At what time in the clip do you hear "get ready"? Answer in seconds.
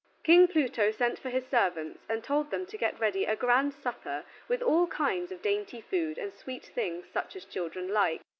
2.75-3.23